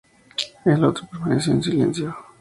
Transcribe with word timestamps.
El 0.65 0.83
otro 0.83 1.05
permaneció 1.07 1.53
en 1.53 1.61
silencio. 1.61 2.15